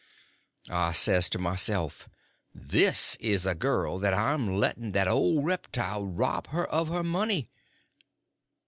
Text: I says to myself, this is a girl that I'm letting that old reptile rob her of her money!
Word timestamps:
I 0.71 0.93
says 0.93 1.29
to 1.29 1.37
myself, 1.37 2.09
this 2.55 3.17
is 3.17 3.45
a 3.45 3.53
girl 3.53 3.99
that 3.99 4.15
I'm 4.15 4.55
letting 4.55 4.93
that 4.93 5.07
old 5.07 5.45
reptile 5.45 6.07
rob 6.07 6.47
her 6.47 6.65
of 6.65 6.87
her 6.87 7.03
money! 7.03 7.51